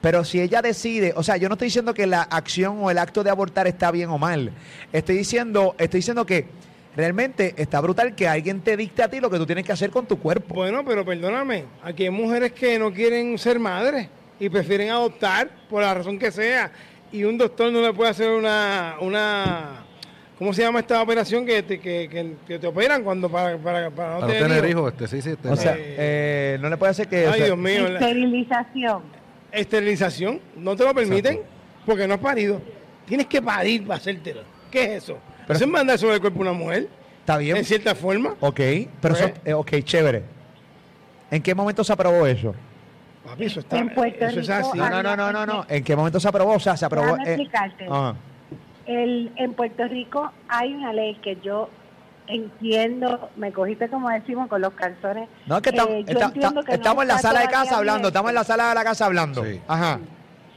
Pero 0.00 0.24
si 0.24 0.40
ella 0.40 0.60
decide, 0.60 1.14
o 1.16 1.22
sea, 1.22 1.36
yo 1.36 1.48
no 1.48 1.54
estoy 1.54 1.68
diciendo 1.68 1.94
que 1.94 2.06
la 2.06 2.22
acción 2.22 2.78
o 2.82 2.90
el 2.90 2.98
acto 2.98 3.24
de 3.24 3.30
abortar 3.30 3.66
está 3.66 3.90
bien 3.90 4.10
o 4.10 4.18
mal. 4.18 4.52
Estoy 4.92 5.16
diciendo, 5.16 5.74
estoy 5.78 5.98
diciendo 5.98 6.26
que 6.26 6.46
realmente 6.94 7.54
está 7.56 7.80
brutal 7.80 8.14
que 8.14 8.28
alguien 8.28 8.60
te 8.60 8.76
dicte 8.76 9.02
a 9.02 9.08
ti 9.08 9.20
lo 9.20 9.30
que 9.30 9.38
tú 9.38 9.46
tienes 9.46 9.64
que 9.64 9.72
hacer 9.72 9.90
con 9.90 10.06
tu 10.06 10.18
cuerpo. 10.18 10.54
Bueno, 10.54 10.84
pero 10.84 11.04
perdóname, 11.04 11.64
aquí 11.82 12.04
hay 12.04 12.10
mujeres 12.10 12.52
que 12.52 12.78
no 12.78 12.92
quieren 12.92 13.38
ser 13.38 13.58
madres 13.58 14.08
y 14.38 14.48
prefieren 14.50 14.90
adoptar 14.90 15.50
por 15.70 15.82
la 15.82 15.94
razón 15.94 16.18
que 16.18 16.30
sea. 16.30 16.70
Y 17.10 17.24
un 17.24 17.38
doctor 17.38 17.72
no 17.72 17.80
le 17.80 17.94
puede 17.94 18.10
hacer 18.10 18.30
una, 18.30 18.96
una 19.00 19.83
¿cómo 20.44 20.52
se 20.52 20.60
llama 20.60 20.80
esta 20.80 21.00
operación 21.00 21.46
que 21.46 21.62
te, 21.62 21.80
que, 21.80 22.06
que- 22.06 22.34
que 22.46 22.58
te 22.58 22.66
operan 22.66 23.02
cuando 23.02 23.30
para, 23.30 23.56
para, 23.56 23.88
para 23.90 24.14
no 24.14 24.20
Para 24.20 24.20
no 24.20 24.26
tener, 24.26 24.42
tener 24.60 24.70
hijos? 24.70 24.92
este, 24.92 25.08
sí, 25.08 25.22
sí, 25.22 25.30
este, 25.30 25.48
O 25.48 25.56
sea, 25.56 25.72
Eh, 25.74 25.94
eh, 25.96 26.58
no 26.60 26.68
le 26.68 26.76
puede 26.76 26.90
hacer 26.90 27.08
que... 27.08 27.26
o 27.26 27.30
Ay, 27.30 27.36
sea, 27.38 27.46
Dios 27.46 27.56
mío. 27.56 27.88
la- 27.88 27.98
Esterilización. 28.00 29.02
esterilización, 29.50 30.40
no 30.56 30.76
te 30.76 30.84
lo 30.84 30.92
permiten 30.94 31.32
Exacto. 31.36 31.52
porque 31.86 32.06
no 32.06 32.12
has 32.14 32.20
parido. 32.20 32.60
Tienes 33.06 33.26
que 33.26 33.40
parir 33.40 33.86
para 33.86 33.96
hacértelo. 33.96 34.42
¿Qué 34.70 34.84
es 34.84 35.04
eso? 35.04 35.16
Pero- 35.46 35.54
¿Eso 35.56 35.64
es 35.64 35.70
mandar 35.70 35.98
sobre 35.98 36.16
el 36.16 36.20
cuerpo 36.20 36.40
a 36.40 36.42
una 36.42 36.52
mujer? 36.52 36.88
está 37.20 37.38
bien. 37.38 37.56
En 37.56 37.64
cierta 37.64 37.94
forma. 37.94 38.34
Ok, 38.40 38.60
pero 39.00 39.14
eso, 39.14 39.28
Pues- 39.30 39.40
eh, 39.46 39.54
ok, 39.54 39.70
chévere. 39.82 40.22
¿En 41.30 41.40
qué 41.42 41.54
momento 41.54 41.82
se 41.82 41.90
aprobó 41.94 42.26
eso? 42.26 42.54
Papi, 43.24 43.44
eso 43.46 43.60
está. 43.60 43.78
En 43.78 43.88
Puerto 43.94 44.26
eso 44.26 44.40
es 44.40 44.46
Rico 44.46 44.68
así. 44.68 44.76
No, 44.78 44.90
no, 44.90 45.02
no, 45.02 45.16
no, 45.16 45.32
no, 45.32 45.46
no. 45.46 45.66
¿En 45.70 45.82
qué 45.82 45.96
momento 45.96 46.20
se 46.20 46.28
aprobó? 46.28 46.52
O 46.52 46.60
sea, 46.60 46.76
se 46.76 46.84
aprobó... 46.84 47.06
Déjame 47.16 47.22
eh, 47.30 47.32
explicarte. 47.32 47.86
ajá. 47.86 48.14
El, 48.86 49.32
en 49.36 49.54
Puerto 49.54 49.86
Rico 49.88 50.30
hay 50.48 50.74
una 50.74 50.92
ley 50.92 51.14
que 51.16 51.36
yo 51.42 51.70
entiendo, 52.26 53.28
me 53.36 53.52
cogiste 53.52 53.88
como 53.88 54.08
decimos 54.10 54.48
con 54.48 54.60
los 54.62 54.72
calzones. 54.74 55.28
No, 55.46 55.56
es 55.56 55.62
que 55.62 55.72
tam- 55.72 55.88
Eh, 55.90 56.04
yo 56.06 56.12
está- 56.12 56.24
entiendo 56.26 56.60
está- 56.60 56.72
que 56.72 56.76
no 56.78 56.82
estamos 56.82 57.02
en 57.02 57.08
la 57.08 57.18
sala 57.18 57.40
de 57.40 57.48
casa 57.48 57.76
hablando, 57.78 58.08
estamos 58.08 58.28
en 58.30 58.34
la 58.34 58.44
sala 58.44 58.68
de 58.70 58.74
la 58.74 58.84
casa 58.84 59.06
hablando. 59.06 59.44
Sí. 59.44 59.60
Ajá. 59.68 59.98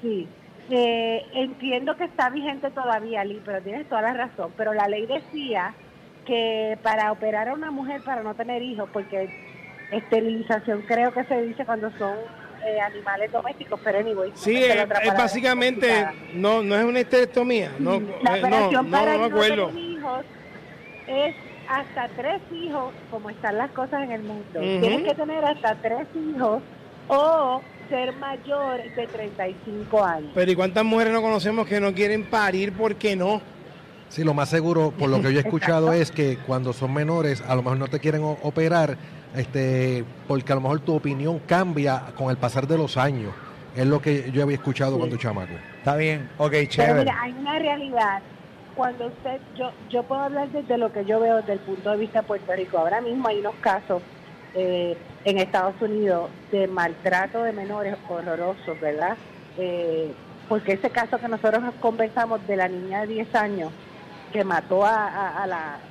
Sí, 0.01 0.27
Eh, 0.69 1.25
entiendo 1.33 1.95
que 1.95 2.03
está 2.03 2.29
vigente 2.29 2.69
todavía, 2.71 3.23
Lee, 3.23 3.41
pero 3.45 3.61
tienes 3.61 3.87
toda 3.87 4.01
la 4.01 4.13
razón. 4.13 4.51
Pero 4.57 4.73
la 4.73 4.89
ley 4.89 5.05
decía 5.05 5.73
que 6.25 6.77
para 6.83 7.09
operar 7.13 7.47
a 7.47 7.53
una 7.53 7.71
mujer 7.71 8.01
para 8.03 8.21
no 8.21 8.35
tener 8.35 8.61
hijos, 8.61 8.89
porque 8.91 9.29
esterilización 9.93 10.81
creo 10.81 11.13
que 11.13 11.23
se 11.23 11.41
dice 11.43 11.65
cuando 11.65 11.89
son 11.97 12.15
eh, 12.67 12.79
animales 12.81 13.31
domésticos, 13.31 13.79
pero 13.83 13.99
anyway. 13.99 14.31
Sí, 14.35 14.55
esa 14.63 14.83
es, 14.83 14.89
es 15.07 15.13
básicamente, 15.17 16.05
no, 16.33 16.61
no 16.61 16.75
es 16.75 16.83
una 16.83 16.99
esterectomía. 16.99 17.71
No, 17.79 18.01
La 18.21 18.37
eh, 18.37 18.41
no, 18.41 18.71
no, 18.71 18.89
para 18.89 19.13
no 19.13 19.19
no 19.19 19.25
acuerdo. 19.25 19.71
hijos 19.77 20.25
es 21.07 21.35
hasta 21.69 22.07
tres 22.15 22.41
hijos, 22.51 22.93
como 23.11 23.29
están 23.29 23.57
las 23.57 23.71
cosas 23.71 24.03
en 24.03 24.11
el 24.11 24.23
mundo. 24.23 24.59
Ujú. 24.59 24.81
Tienes 24.81 25.03
que 25.03 25.15
tener 25.15 25.43
hasta 25.45 25.75
tres 25.75 26.07
hijos 26.15 26.61
o 27.07 27.61
ser 27.89 28.13
mayor 28.17 28.83
de 28.95 29.07
35 29.07 30.03
años. 30.03 30.31
Pero 30.33 30.51
¿y 30.51 30.55
cuántas 30.55 30.83
mujeres 30.83 31.13
no 31.13 31.21
conocemos 31.21 31.65
que 31.67 31.79
no 31.79 31.93
quieren 31.93 32.25
parir 32.25 32.73
porque 32.73 33.15
no? 33.15 33.41
Sí, 34.09 34.23
lo 34.23 34.33
más 34.33 34.49
seguro, 34.49 34.91
por 34.97 35.09
lo 35.09 35.17
que 35.21 35.31
yo 35.33 35.39
he 35.39 35.41
escuchado, 35.41 35.91
es 35.91 36.11
que 36.11 36.37
cuando 36.37 36.71
son 36.73 36.93
menores, 36.93 37.41
a 37.47 37.55
lo 37.55 37.61
mejor 37.61 37.77
no 37.77 37.87
te 37.87 37.99
quieren 37.99 38.21
operar, 38.23 38.97
este, 39.35 40.05
porque 40.27 40.51
a 40.53 40.55
lo 40.55 40.61
mejor 40.61 40.79
tu 40.79 40.95
opinión 40.95 41.39
cambia 41.39 42.03
con 42.17 42.29
el 42.29 42.37
pasar 42.37 42.67
de 42.67 42.77
los 42.77 42.95
años. 42.97 43.33
Es 43.75 43.85
lo 43.85 44.01
que 44.01 44.31
yo 44.31 44.43
había 44.43 44.55
escuchado 44.55 44.93
Sí. 44.93 44.97
cuando 44.99 45.17
chamaco. 45.17 45.53
Está 45.77 45.95
bien, 45.97 46.29
ok, 46.37 46.51
Pero 46.51 46.69
chévere. 46.69 46.99
mira, 47.01 47.21
hay 47.21 47.31
una 47.33 47.59
realidad. 47.59 48.21
Cuando 48.75 49.07
usted, 49.07 49.39
yo, 49.57 49.71
yo 49.89 50.03
puedo 50.03 50.21
hablar 50.21 50.49
desde 50.51 50.77
lo 50.77 50.91
que 50.91 51.03
yo 51.05 51.19
veo 51.19 51.37
desde 51.37 51.53
el 51.53 51.59
punto 51.59 51.91
de 51.91 51.97
vista 51.97 52.21
de 52.21 52.27
Puerto 52.27 52.53
Rico. 52.55 52.77
Ahora 52.77 53.01
mismo 53.01 53.27
hay 53.27 53.39
unos 53.39 53.55
casos 53.61 54.01
eh, 54.55 54.97
en 55.25 55.37
Estados 55.37 55.75
Unidos 55.81 56.29
de 56.51 56.67
maltrato 56.67 57.43
de 57.43 57.51
menores 57.53 57.95
horrorosos, 58.09 58.79
¿verdad? 58.79 59.17
Eh, 59.57 60.11
porque 60.47 60.73
ese 60.73 60.89
caso 60.89 61.17
que 61.19 61.27
nosotros 61.27 61.61
conversamos 61.81 62.45
de 62.47 62.55
la 62.55 62.67
niña 62.67 63.01
de 63.01 63.07
10 63.07 63.35
años 63.35 63.71
que 64.31 64.43
mató 64.43 64.85
a, 64.85 65.45
la 65.47 65.83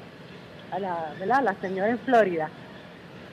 a 0.71 0.81
la, 0.81 1.59
señora 1.61 1.90
en 1.90 2.00
Florida, 2.05 2.52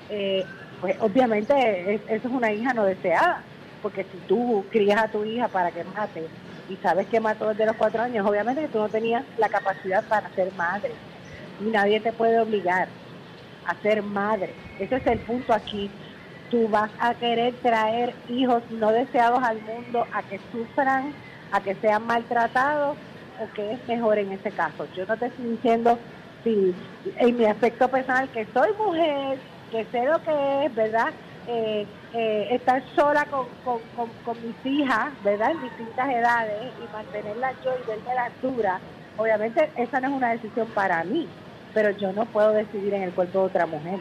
eh, 0.08 0.50
pues 0.80 0.96
obviamente 1.00 1.54
es- 1.96 2.02
eso 2.08 2.28
es 2.28 2.34
una 2.34 2.54
hija 2.54 2.74
no 2.74 2.86
deseada, 2.86 3.48
porque 3.82 4.06
si 4.12 4.22
tú 4.22 4.68
crías 4.72 5.02
a 5.04 5.12
tu 5.12 5.26
hija 5.26 5.50
para 5.50 5.72
que 5.72 5.84
mate 5.84 6.32
y 6.68 6.78
sabes 6.78 7.08
que 7.10 7.20
mató 7.22 7.50
desde 7.50 7.66
los 7.66 7.78
cuatro 7.78 8.02
años, 8.04 8.28
obviamente 8.30 8.70
tú 8.70 8.80
no 8.80 8.90
tenías 8.90 9.26
la 9.38 9.50
capacidad 9.50 10.08
para 10.08 10.34
ser 10.36 10.54
madre 10.54 11.00
y 11.58 11.70
nadie 11.72 12.02
te 12.02 12.14
puede 12.14 12.40
obligar 12.42 12.94
a 13.64 13.82
ser 13.82 14.04
madre. 14.04 14.58
Ese 14.78 14.96
es 14.98 15.06
el 15.08 15.22
punto 15.22 15.54
aquí. 15.54 16.00
Tú 16.50 16.70
vas 16.70 16.92
a 17.00 17.16
querer 17.16 17.60
traer 17.64 18.24
hijos 18.28 18.64
no 18.70 18.92
deseados 18.92 19.40
al 19.44 19.62
mundo 19.62 20.08
a 20.14 20.24
que 20.28 20.40
sufran, 20.52 21.18
a 21.52 21.62
que 21.62 21.76
sean 21.76 22.06
maltratados 22.06 23.00
o 23.44 23.54
que 23.54 23.74
es 23.74 23.88
mejor 23.88 24.18
en 24.18 24.32
ese 24.32 24.52
caso. 24.52 24.88
Yo 24.96 25.06
no 25.06 25.18
te 25.18 25.28
estoy 25.28 25.46
diciendo 25.46 26.00
si 26.44 26.74
en 27.18 27.38
mi 27.38 27.46
aspecto 27.46 27.88
personal 27.88 28.30
que 28.30 28.46
soy 28.54 28.70
mujer, 28.78 29.38
que 29.72 29.86
sé 29.92 30.06
lo 30.06 30.22
que 30.24 30.66
es, 30.66 30.76
¿verdad? 30.76 31.14
Eh, 31.48 31.86
eh, 32.14 32.48
estar 32.52 32.82
sola 32.96 33.26
con, 33.26 33.48
con, 33.66 33.80
con, 33.96 34.10
con 34.24 34.38
mis 34.46 34.56
hijas, 34.66 35.12
¿verdad? 35.24 35.52
En 35.52 35.62
distintas 35.62 36.10
edades 36.10 36.72
y 36.80 36.94
mantenerlas 36.94 37.54
yo 37.64 37.72
y 37.84 37.88
verme 37.88 38.16
la 38.16 38.26
altura. 38.26 38.80
Obviamente 39.18 39.70
esa 39.76 40.00
no 40.00 40.08
es 40.08 40.14
una 40.14 40.32
decisión 40.32 40.68
para 40.70 41.04
mí, 41.04 41.28
pero 41.74 41.92
yo 41.92 42.14
no 42.14 42.26
puedo 42.26 42.52
decidir 42.52 42.94
en 42.94 43.04
el 43.04 43.12
cuerpo 43.12 43.40
de 43.40 43.46
otra 43.46 43.66
mujer. 43.66 44.00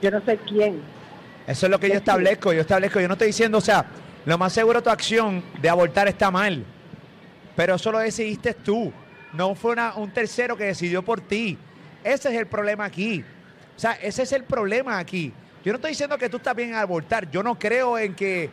Yo 0.00 0.10
no 0.10 0.20
sé 0.20 0.38
quién. 0.38 0.80
Eso 1.46 1.66
es 1.66 1.70
lo 1.70 1.78
que 1.78 1.88
yo 1.88 1.96
establezco, 1.96 2.52
yo 2.52 2.60
establezco. 2.60 3.00
Yo 3.00 3.08
no 3.08 3.14
estoy 3.14 3.28
diciendo, 3.28 3.58
o 3.58 3.60
sea, 3.60 3.84
lo 4.24 4.38
más 4.38 4.52
seguro 4.52 4.82
tu 4.82 4.90
acción 4.90 5.42
de 5.60 5.68
abortar 5.68 6.08
está 6.08 6.30
mal. 6.30 6.64
Pero 7.56 7.74
eso 7.74 7.92
lo 7.92 7.98
decidiste 7.98 8.54
tú. 8.54 8.92
No 9.32 9.54
fue 9.54 9.72
una- 9.72 9.94
un 9.94 10.10
tercero 10.12 10.56
que 10.56 10.64
decidió 10.64 11.02
por 11.02 11.20
ti. 11.20 11.58
Ese 12.02 12.28
es 12.30 12.38
el 12.38 12.46
problema 12.46 12.84
aquí. 12.84 13.24
O 13.76 13.78
sea, 13.78 13.92
ese 13.92 14.22
es 14.22 14.32
el 14.32 14.44
problema 14.44 14.98
aquí. 14.98 15.32
Yo 15.64 15.72
no 15.72 15.76
estoy 15.76 15.90
diciendo 15.92 16.18
que 16.18 16.28
tú 16.28 16.36
estás 16.36 16.54
bien 16.54 16.70
en 16.70 16.74
abortar. 16.76 17.30
Yo 17.30 17.42
no 17.42 17.58
creo 17.58 17.98
en 17.98 18.14
que 18.14 18.50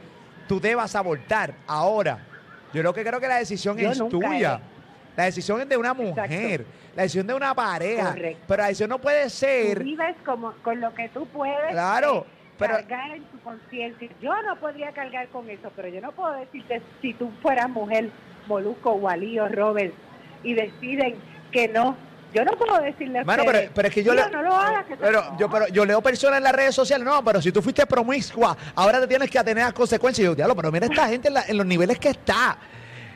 tú 0.47 0.59
debas 0.59 0.95
abortar 0.95 1.53
ahora. 1.67 2.25
Yo 2.73 2.81
lo 2.81 2.93
que 2.93 3.03
creo 3.03 3.19
que 3.19 3.27
la 3.27 3.35
decisión 3.37 3.77
Yo 3.77 3.91
es 3.91 3.97
tuya. 4.09 4.61
he. 4.67 5.17
La 5.17 5.25
decisión 5.25 5.59
es 5.61 5.67
de 5.67 5.75
una 5.77 5.93
mujer. 5.93 6.65
La 6.95 7.03
decisión 7.03 7.27
de 7.27 7.33
una 7.33 7.53
pareja. 7.53 8.11
Correcto. 8.11 8.43
Pero 8.47 8.61
la 8.61 8.67
decisión 8.69 8.89
no 8.89 8.99
puede 8.99 9.23
Tú 9.25 9.29
ser. 9.29 9.83
vives 9.83 10.15
como 10.25 10.53
con 10.63 10.79
lo 10.79 10.93
que 10.93 11.09
tú 11.09 11.25
puedes 11.27 11.71
Claro, 11.71 12.25
eh, 12.27 12.31
pero- 12.57 12.73
cargar 12.75 13.11
en 13.11 13.23
tu 13.25 13.39
conciencia. 13.41 14.09
Yo 14.21 14.41
no 14.43 14.55
podría 14.59 14.91
cargar 14.93 15.27
con 15.27 15.49
eso, 15.49 15.69
pero 15.75 15.89
yo 15.89 15.99
no 16.01 16.13
puedo 16.13 16.31
decirte 16.33 16.81
si 17.01 17.13
tú 17.13 17.29
fueras 17.41 17.69
mujer, 17.69 18.09
Molusco, 18.51 18.91
Walí 18.93 19.39
o 19.39 19.47
Robert, 19.47 19.93
y 20.43 20.53
deciden 20.53 21.15
que 21.51 21.67
no. 21.67 21.95
Yo 22.33 22.45
no 22.45 22.51
puedo 22.53 22.79
decirle 22.81 23.19
a 23.19 23.23
Mano, 23.25 23.43
pero, 23.45 23.69
pero 23.75 23.87
es 23.89 23.93
que 23.93 24.03
yo 24.03 24.11
"Mira, 24.13 24.27
le- 24.27 24.31
no 24.31 24.41
lo 24.41 24.55
hagas, 24.55 24.85
que 24.85 24.95
pero 24.95 25.21
no". 25.21 25.37
yo 25.37 25.49
pero 25.49 25.67
yo 25.67 25.85
leo 25.85 26.01
personas 26.01 26.37
en 26.37 26.43
las 26.43 26.53
redes 26.53 26.73
sociales, 26.73 27.05
no, 27.05 27.21
pero 27.25 27.41
si 27.41 27.51
tú 27.51 27.61
fuiste 27.61 27.85
promiscua, 27.85 28.55
ahora 28.75 29.01
te 29.01 29.07
tienes 29.07 29.29
que 29.29 29.37
atener 29.37 29.65
a 29.65 29.71
consecuencias. 29.73 30.23
Y 30.23 30.25
yo, 30.27 30.35
diablo, 30.35 30.55
pero 30.55 30.71
mira 30.71 30.85
esta 30.85 31.07
gente 31.09 31.27
en, 31.27 31.33
la- 31.33 31.43
en 31.47 31.57
los 31.57 31.65
niveles 31.65 31.99
que 31.99 32.09
está. 32.09 32.57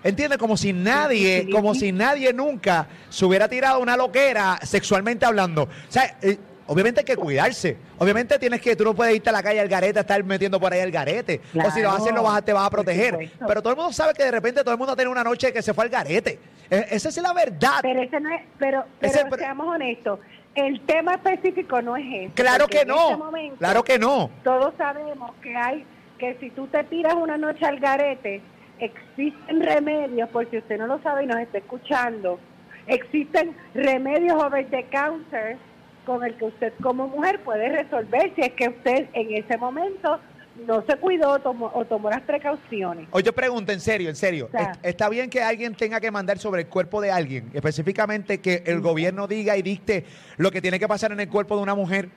¿Entiendes? 0.04 0.38
Como 0.38 0.56
si 0.58 0.72
nadie, 0.74 1.48
como 1.52 1.74
si 1.74 1.92
nadie 1.92 2.32
nunca 2.34 2.88
se 3.10 3.26
hubiera 3.26 3.48
tirado 3.48 3.80
una 3.80 3.98
loquera 3.98 4.60
sexualmente 4.62 5.26
hablando. 5.26 5.64
O 5.64 5.70
sea, 5.92 6.18
eh, 6.22 6.38
obviamente 6.68 7.02
hay 7.02 7.06
que 7.06 7.16
cuidarse. 7.16 7.78
Obviamente 7.98 8.38
tienes 8.40 8.62
que, 8.62 8.76
tú 8.76 8.84
no 8.84 8.94
puedes 8.94 9.16
irte 9.16 9.30
a 9.30 9.34
la 9.34 9.44
calle 9.44 9.60
al 9.60 9.68
garete 9.68 10.00
a 10.00 10.02
estar 10.02 10.24
metiendo 10.24 10.60
por 10.60 10.72
ahí 10.74 10.80
al 10.82 10.92
garete. 10.92 11.42
o 11.64 11.72
si 11.72 11.82
lo 11.82 11.92
haces, 11.92 12.14
lo 12.14 12.24
vas 12.24 12.38
a, 12.38 12.42
te 12.42 12.54
vas 12.54 12.66
a 12.68 12.70
proteger. 12.70 13.32
Pero 13.48 13.62
todo 13.62 13.72
el 13.72 13.78
mundo 13.78 13.94
sabe 13.94 14.14
que 14.14 14.24
de 14.24 14.32
repente 14.32 14.62
todo 14.62 14.72
el 14.74 14.78
mundo 14.78 14.96
tenido 14.96 15.12
una 15.12 15.24
noche 15.24 15.52
que 15.54 15.62
se 15.62 15.74
fue 15.74 15.86
al 15.86 15.90
garete. 15.90 16.40
Eh, 16.70 16.86
esa 16.92 17.10
es 17.10 17.18
la 17.18 17.34
verdad. 17.34 17.80
Pero 17.82 18.02
ese 18.02 18.20
no 18.20 18.34
es, 18.34 18.42
pero, 18.58 18.84
pero 19.00 19.14
Ese- 19.14 19.30
seamos 19.38 19.68
honestos, 19.68 20.20
el 20.56 20.82
tema 20.86 21.14
específico 21.16 21.82
no 21.82 21.96
es 21.98 22.06
ese. 22.06 22.34
claro 22.34 22.68
que 22.68 22.86
no. 22.86 23.12
este 23.12 23.18
momento 23.18 23.58
claro 23.58 23.84
que 23.84 24.00
no. 24.00 24.30
Todos 24.44 24.74
sabemos 24.78 25.32
que 25.42 25.56
hay, 25.56 25.86
que 26.18 26.38
si 26.40 26.50
tú 26.52 26.68
te 26.68 26.84
tiras 26.86 27.14
una 27.14 27.38
noche 27.38 27.66
al 27.66 27.80
garete, 27.80 28.42
existen 28.80 29.62
remedios, 29.62 30.30
por 30.30 30.50
si 30.50 30.58
usted 30.58 30.78
no 30.78 30.88
lo 30.88 31.02
sabe 31.02 31.24
y 31.24 31.28
nos 31.28 31.40
está 31.40 31.58
escuchando, 31.60 32.40
existen 32.88 33.56
remedios 33.74 34.42
over 34.42 34.66
the 34.70 34.86
counter 34.92 35.58
con 36.06 36.24
el 36.24 36.36
que 36.36 36.46
usted 36.46 36.74
como 36.82 37.08
mujer 37.08 37.44
puede 37.44 37.70
resolver 37.70 38.32
si 38.36 38.42
es 38.42 38.52
que 38.54 38.70
usted 38.70 39.08
en 39.14 39.34
ese 39.34 39.58
momento 39.58 40.20
no 40.68 40.82
se 40.88 40.96
cuidó 40.98 41.38
tomó- 41.40 41.70
o 41.74 41.84
tomó 41.84 42.10
las 42.10 42.22
precauciones. 42.22 43.08
Oye, 43.12 43.34
pregunta, 43.34 43.74
en 43.74 43.82
serio, 43.82 44.10
en 44.10 44.16
serio. 44.16 44.46
O 44.48 44.52
sea- 44.52 44.72
¿est- 44.72 44.86
¿Está 44.86 45.10
bien 45.10 45.30
que 45.30 45.42
alguien 45.44 45.76
tenga 45.76 46.00
que 46.00 46.10
mandar 46.12 46.38
sobre 46.38 46.62
el 46.62 46.68
cuerpo 46.70 47.02
de 47.02 47.12
alguien? 47.12 47.50
Específicamente 47.54 48.40
que 48.40 48.64
el 48.66 48.80
gobierno 48.80 49.28
diga 49.28 49.58
y 49.58 49.62
dicte 49.62 50.06
lo 50.38 50.52
que 50.52 50.62
tiene 50.62 50.80
que 50.80 50.88
pasar 50.88 51.12
en 51.12 51.20
el 51.20 51.28
cuerpo 51.28 51.58
de 51.58 51.64
una 51.64 51.76
mujer. 51.76 52.08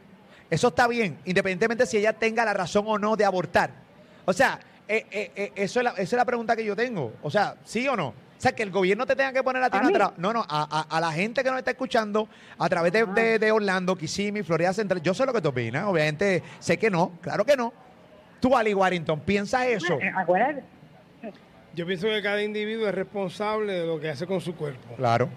Eso 0.51 0.69
está 0.69 0.87
bien, 0.87 1.19
independientemente 1.25 1.85
si 1.85 1.97
ella 1.99 2.13
tenga 2.13 2.45
la 2.45 2.55
razón 2.55 2.85
o 2.87 2.97
no 2.99 3.17
de 3.17 3.25
abortar. 3.25 3.71
O 4.25 4.33
sea, 4.33 4.61
eh, 4.87 5.05
eh, 5.11 5.31
eh, 5.35 5.53
eso 5.57 5.81
es 5.81 5.85
la, 5.85 5.91
esa 5.91 6.03
es 6.03 6.13
la 6.13 6.25
pregunta 6.25 6.55
que 6.55 6.65
yo 6.65 6.77
tengo. 6.77 7.13
O 7.23 7.31
sea, 7.31 7.57
¿sí 7.65 7.87
o 7.89 7.97
no? 7.97 8.15
O 8.39 8.41
sea, 8.41 8.53
que 8.53 8.63
el 8.63 8.71
gobierno 8.71 9.05
te 9.05 9.17
tenga 9.17 9.33
que 9.33 9.43
poner 9.43 9.61
a 9.65 9.69
ti 9.69 9.77
¿A 9.79 9.81
una 9.81 9.89
mí? 9.89 9.95
tra- 9.97 10.13
No, 10.17 10.33
no, 10.33 10.45
a, 10.49 10.63
a- 10.89 10.97
a 10.97 11.01
la 11.01 11.11
gente 11.11 11.43
que 11.43 11.51
nos 11.51 11.59
está 11.59 11.73
escuchando 11.73 12.29
a 12.57 12.69
través 12.69 12.93
de, 12.93 13.05
de- 13.07 13.39
de 13.41 13.51
Orlando, 13.53 13.97
Kissimmee, 13.97 14.45
Florida 14.45 14.73
Central. 14.73 15.03
Yo 15.03 15.13
sé 15.13 15.27
lo 15.27 15.33
que 15.33 15.41
tú 15.43 15.49
opinas. 15.49 15.85
Obviamente 15.87 16.43
sé 16.61 16.77
que 16.79 16.89
no, 16.89 17.13
claro 17.21 17.45
que 17.45 17.57
no. 17.57 17.73
Tú, 18.41 18.57
Ali 18.57 18.73
Warrington, 18.73 19.19
¿piensas 19.21 19.67
eso? 19.67 19.95
Eh, 20.01 20.13
Acuérdate, 20.17 20.63
Yo 21.75 21.85
pienso 21.85 22.07
que 22.07 22.23
cada 22.23 22.41
individuo 22.43 22.89
es 22.89 22.95
responsable 22.95 23.73
de 23.73 23.87
lo 23.87 23.99
que 23.99 24.09
hace 24.11 24.25
con 24.27 24.41
su 24.41 24.55
cuerpo. 24.55 24.95
Claro. 24.97 25.29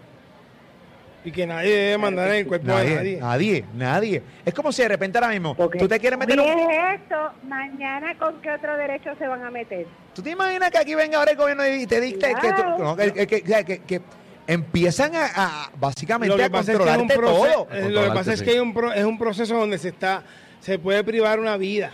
Y 1.23 1.31
que 1.31 1.45
nadie 1.45 1.69
debe 1.75 1.97
mandar 1.99 2.29
en 2.29 2.35
el 2.35 2.47
cuerpo 2.47 2.65
de 2.67 2.73
Nadie, 2.73 2.95
nadie. 2.95 3.17
nadie, 3.19 3.65
nadie. 3.75 4.23
Es 4.43 4.53
como 4.53 4.71
si 4.71 4.81
de 4.81 4.87
repente 4.87 5.17
ahora 5.19 5.29
mismo 5.29 5.55
tú 5.55 5.87
te 5.87 5.99
quieres 5.99 6.17
meter 6.17 6.33
si 6.39 6.39
un- 6.45 6.71
es 6.71 7.01
esto, 7.01 7.15
mañana 7.47 8.17
con 8.17 8.41
qué 8.41 8.51
otro 8.51 8.75
derecho 8.77 9.11
se 9.19 9.27
van 9.27 9.43
a 9.43 9.51
meter. 9.51 9.85
¿Tú 10.15 10.21
te 10.23 10.31
imaginas 10.31 10.71
que 10.71 10.79
aquí 10.79 10.95
venga 10.95 11.19
ahora 11.19 11.31
el 11.31 11.37
gobierno 11.37 11.67
y 11.67 11.85
te 11.85 12.01
dicte 12.01 12.33
que, 12.41 12.53
tú- 12.53 12.83
no, 12.83 12.95
que, 12.95 13.11
que- 13.13 13.27
que- 13.27 13.63
que- 13.65 13.79
que 13.83 14.01
empiezan 14.47 15.15
a, 15.15 15.25
a- 15.35 15.71
básicamente 15.79 16.29
Lo 16.29 16.37
que 16.37 16.43
a 16.45 16.49
pasa 16.49 16.71
es 16.73 16.77
que 16.79 16.83
es 16.83 16.89
un 16.97 17.07
controlarte 17.07 17.15
proceso, 17.17 17.67
todo? 17.69 17.89
lo 17.89 18.01
que 18.03 18.09
pasa 18.09 18.33
es 18.33 18.41
que 18.41 18.49
hay 18.51 18.59
un 18.59 18.73
pro- 18.73 18.93
es 18.93 19.05
un 19.05 19.17
proceso 19.19 19.55
donde 19.57 19.77
se 19.77 19.89
está 19.89 20.23
se 20.59 20.79
puede 20.79 21.03
privar 21.03 21.39
una 21.39 21.55
vida. 21.57 21.91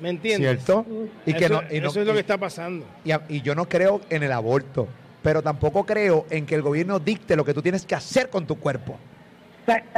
¿Me 0.00 0.10
entiendes? 0.10 0.62
¿Cierto? 0.64 0.86
Y 1.26 1.32
que 1.34 1.46
eso, 1.46 1.54
no, 1.54 1.62
y 1.74 1.80
no- 1.80 1.88
eso 1.88 2.00
es 2.00 2.06
lo 2.06 2.12
y- 2.12 2.14
que 2.16 2.20
está 2.20 2.38
pasando. 2.38 2.86
y, 3.04 3.10
a- 3.10 3.22
y 3.28 3.40
yo 3.42 3.54
no 3.54 3.68
creo 3.68 4.00
en 4.10 4.22
el 4.22 4.30
aborto, 4.32 4.86
pero 5.28 5.42
tampoco 5.42 5.84
creo 5.84 6.24
en 6.30 6.46
que 6.46 6.54
el 6.54 6.62
gobierno 6.62 6.98
dicte 6.98 7.36
lo 7.36 7.44
que 7.44 7.52
tú 7.52 7.60
tienes 7.60 7.84
que 7.84 7.94
hacer 7.94 8.30
con 8.30 8.46
tu 8.46 8.58
cuerpo. 8.58 8.96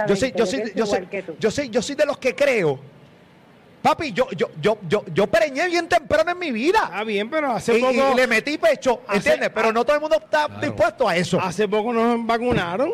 Yo 0.08 0.16
soy, 0.16 0.32
yo 0.36 0.44
soy, 0.44 0.72
yo 0.74 0.84
soy, 0.84 1.08
yo 1.38 1.50
soy, 1.52 1.68
yo 1.70 1.80
soy 1.80 1.94
de 1.94 2.04
los 2.04 2.18
que 2.18 2.34
creo. 2.34 2.80
Papi, 3.80 4.10
yo, 4.12 4.26
yo, 4.32 4.50
yo, 4.60 4.76
yo, 4.88 5.04
yo 5.14 5.28
preñé 5.28 5.68
bien 5.68 5.88
temprano 5.88 6.32
en 6.32 6.38
mi 6.40 6.50
vida. 6.50 6.80
Está 6.82 7.04
bien, 7.04 7.30
pero 7.30 7.52
hace 7.52 7.78
Y, 7.78 7.80
poco 7.80 7.92
y 8.12 8.16
le 8.16 8.26
metí 8.26 8.58
pecho, 8.58 9.02
Hace- 9.06 9.18
¿entiendes? 9.18 9.50
Pero 9.54 9.68
ah, 9.68 9.72
no 9.72 9.84
todo 9.84 9.94
el 9.94 10.00
mundo 10.02 10.16
está 10.20 10.46
Claro. 10.46 10.60
dispuesto 10.62 11.08
a 11.08 11.14
eso. 11.16 11.40
hace 11.40 11.68
poco 11.68 11.92
nos 11.92 12.26
vacunaron. 12.26 12.90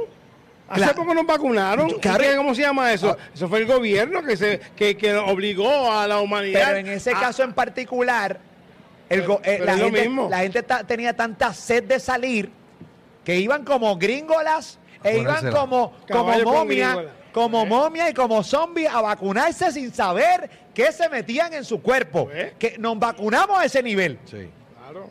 Hace 0.69 0.83
Claro. 0.83 0.95
poco 0.97 1.15
nos 1.15 1.27
vacunaron. 1.27 1.89
Yo- 1.89 1.97
¿Y 1.97 2.01
claro. 2.01 2.23
qué- 2.23 2.37
¿Cómo 2.37 2.55
se 2.55 2.61
llama 2.61 2.93
eso? 2.93 3.17
Ah. 3.19 3.29
Eso 3.35 3.49
fue 3.49 3.61
el 3.61 3.67
gobierno 3.67 4.23
que 4.23 4.37
se 4.37 4.61
que, 4.77 4.95
que 4.95 5.15
obligó 5.15 5.91
a 5.91 6.07
la 6.07 6.21
humanidad. 6.21 6.61
Pero 6.67 6.77
en 6.81 6.89
ese 6.89 7.13
a- 7.13 7.19
caso 7.19 7.43
en 7.43 7.55
particular, 7.55 8.39
el 9.09 9.27
go- 9.27 9.41
eh, 9.45 9.57
Pero 9.59 9.65
la, 9.65 9.73
es 9.73 9.79
lo 9.79 9.85
gente, 9.87 10.01
mismo. 10.03 10.29
la 10.31 10.39
gente 10.39 10.63
ta- 10.63 10.85
tenía 10.85 11.15
tanta 11.15 11.53
sed 11.55 11.85
de 11.85 12.01
salir 12.01 12.51
que 13.25 13.37
iban 13.37 13.65
como 13.65 13.97
gringolas 13.97 14.79
e 15.03 15.19
iban 15.19 15.51
como, 15.53 15.93
como 16.11 16.27
Caballo 16.27 16.45
momia, 16.45 17.05
como 17.33 17.63
¿Eh? 17.63 17.67
momia 17.67 18.11
y 18.11 18.15
como 18.15 18.43
zombies 18.43 18.91
a 18.93 19.01
vacunarse 19.01 19.71
sin 19.73 19.93
saber 19.93 20.49
qué 20.75 20.91
se 20.93 21.09
metían 21.09 21.53
en 21.53 21.65
su 21.65 21.81
cuerpo. 21.83 22.29
¿Eh? 22.33 22.55
Que 22.59 22.77
nos 22.79 22.99
vacunamos 22.99 23.59
a 23.59 23.65
ese 23.65 23.83
nivel. 23.83 24.19
Sí. 24.25 24.49
Claro. 24.79 25.11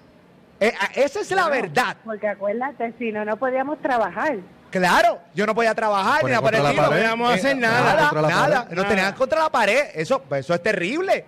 Eh, 0.60 0.74
a- 0.80 0.86
esa 1.00 1.20
es 1.22 1.32
la 1.32 1.48
Bueno, 1.48 1.62
verdad. 1.64 1.98
Porque 2.04 2.28
acuérdate, 2.28 2.94
si 2.98 3.12
no, 3.12 3.24
no 3.25 3.38
podíamos 3.38 3.82
trabajar. 3.82 4.38
Claro, 4.72 5.20
yo 5.34 5.46
no 5.46 5.56
podía 5.56 5.74
trabajar 5.74 6.24
ni 6.24 6.32
la 6.32 6.38
estilo. 6.38 6.64
pared. 6.64 6.75
No 6.82 6.88
podíamos 6.90 7.34
hacer 7.34 7.56
nada. 7.58 8.12
Nada, 8.12 8.22
nada. 8.30 8.68
Nos 8.72 8.88
tenían 8.88 9.14
contra 9.14 9.40
la 9.44 9.50
pared. 9.50 9.86
Eso, 9.94 10.22
eso 10.32 10.54
es 10.54 10.64
terrible. 10.64 11.24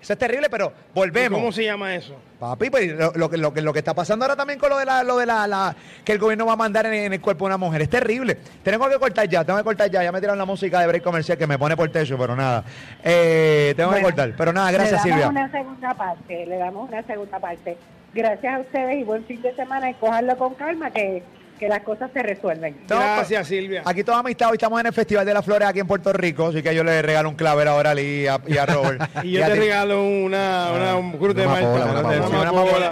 Eso 0.00 0.12
es 0.12 0.18
terrible, 0.18 0.48
pero 0.48 0.72
volvemos. 0.94 1.38
¿Cómo 1.40 1.50
se 1.52 1.64
llama 1.64 1.94
eso? 1.94 2.14
Papi, 2.38 2.70
pues 2.70 2.92
lo, 2.92 3.12
lo 3.16 3.28
que, 3.28 3.36
lo, 3.36 3.52
que, 3.52 3.60
lo 3.60 3.72
que 3.72 3.80
está 3.80 3.94
pasando 3.94 4.24
ahora 4.24 4.36
también 4.36 4.60
con 4.60 4.70
lo 4.70 4.78
de 4.78 4.84
la, 4.84 5.02
lo 5.02 5.16
de 5.18 5.26
la, 5.26 5.46
la- 5.48 5.74
que 6.04 6.12
el 6.12 6.18
gobierno 6.20 6.46
va 6.46 6.52
a 6.52 6.56
mandar 6.56 6.86
en, 6.86 6.94
en 6.94 7.12
el 7.12 7.20
cuerpo 7.20 7.44
de 7.46 7.48
una 7.48 7.56
mujer 7.56 7.82
es 7.82 7.90
terrible. 7.90 8.36
Tenemos 8.62 8.88
que 8.88 8.96
cortar 8.96 9.28
ya, 9.28 9.44
tengo 9.44 9.58
que 9.58 9.64
cortar 9.64 9.90
ya. 9.90 10.04
Ya 10.04 10.12
me 10.12 10.20
tiraron 10.20 10.38
la 10.38 10.44
música 10.44 10.80
de 10.80 10.86
break 10.86 11.02
comercial 11.02 11.36
que 11.36 11.48
me 11.48 11.58
pone 11.58 11.76
por 11.76 11.88
techo, 11.90 12.16
pero 12.16 12.36
nada. 12.36 12.62
Eh, 13.02 13.74
tengo 13.76 13.90
que 13.92 14.02
cortar. 14.02 14.32
Pero 14.36 14.52
nada, 14.52 14.70
gracias 14.70 15.04
le 15.04 15.10
damos 15.10 15.24
Silvia. 15.26 15.42
una 15.44 15.50
segunda 15.50 15.94
parte, 15.94 16.46
le 16.46 16.56
damos 16.58 16.88
una 16.88 17.02
segunda 17.02 17.38
parte. 17.40 17.76
Gracias 18.14 18.54
a 18.54 18.60
ustedes 18.60 18.98
y 19.00 19.04
buen 19.04 19.24
fin 19.24 19.42
de 19.42 19.54
semana 19.56 19.90
y 19.90 19.94
cojanlo 19.94 20.36
con 20.38 20.54
calma 20.54 20.90
que 20.92 21.22
que 21.58 21.68
las 21.68 21.82
cosas 21.82 22.10
se 22.12 22.22
resuelven. 22.22 22.76
No, 22.88 22.96
Gracias, 22.96 23.46
Silvia. 23.48 23.82
Aquí 23.84 24.04
toda 24.04 24.18
amistad, 24.20 24.48
hoy 24.50 24.54
estamos 24.54 24.80
en 24.80 24.86
el 24.86 24.92
Festival 24.92 25.26
de 25.26 25.34
las 25.34 25.44
Flores 25.44 25.68
aquí 25.68 25.80
en 25.80 25.86
Puerto 25.86 26.12
Rico, 26.12 26.48
así 26.48 26.62
que 26.62 26.74
yo 26.74 26.84
le 26.84 27.02
regalo 27.02 27.28
un 27.28 27.34
clavel 27.34 27.66
ahora 27.68 27.90
a 27.90 27.94
Lee 27.94 28.22
y 28.22 28.26
a, 28.26 28.40
y 28.46 28.56
a 28.56 28.66
Robert. 28.66 29.02
Y 29.24 29.32
yo 29.32 29.44
a 29.44 29.48
te 29.48 29.54
ti. 29.54 29.58
regalo 29.60 30.02
una, 30.04 30.70
una, 30.74 30.96
un 30.96 31.12
cruz 31.18 31.34
de 31.34 31.46
Una 31.46 31.60
Malta. 32.52 32.90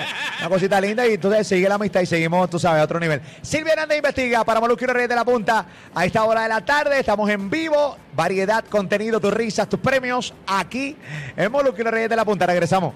cosita 0.49 0.80
linda 0.80 1.06
y 1.06 1.14
entonces 1.14 1.46
sigue 1.46 1.68
la 1.68 1.76
amistad 1.76 2.00
y 2.00 2.06
seguimos, 2.06 2.49
tú 2.50 2.58
sabes, 2.58 2.80
a 2.80 2.85
otro 2.85 2.99
nivel. 3.00 3.20
Silvia 3.42 3.73
Hernández 3.75 3.99
investiga 3.99 4.44
para 4.44 4.61
Molusco 4.61 4.85
y 4.85 4.87
los 4.87 4.94
Reyes 4.96 5.08
de 5.08 5.14
la 5.16 5.25
Punta 5.25 5.66
a 5.94 6.04
esta 6.04 6.25
hora 6.25 6.42
de 6.42 6.49
la 6.49 6.64
tarde. 6.64 6.99
Estamos 7.00 7.28
en 7.30 7.49
vivo. 7.50 7.96
Variedad, 8.14 8.64
contenido, 8.64 9.20
tus 9.20 9.32
risas, 9.35 9.68
tus 9.68 9.78
premios 9.80 10.32
aquí 10.46 10.96
en 11.37 11.52
Molusco 11.52 11.80
y 11.80 11.85
los 11.85 11.92
Reyes 11.92 12.08
de 12.08 12.16
la 12.16 12.25
Punta. 12.25 12.46
Regresamos. 12.46 12.94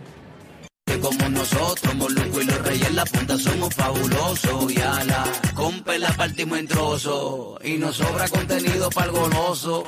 Que 0.90 0.98
como 0.98 1.28
nosotros, 1.28 1.94
Moluco 1.94 2.40
y 2.40 2.44
los 2.46 2.58
reyes 2.66 2.88
en 2.88 2.96
la 2.96 3.04
punta 3.04 3.38
somos 3.38 3.72
fabulosos. 3.74 4.72
Y 4.72 4.80
a 4.80 5.04
la 5.04 5.24
compa 5.54 5.96
la 5.98 6.12
partimos 6.14 6.58
en 6.58 6.66
trozos. 6.66 7.64
Y 7.64 7.76
nos 7.76 7.96
sobra 7.96 8.28
contenido 8.28 8.90
para 8.90 9.06
el 9.06 9.12
goloso. 9.12 9.84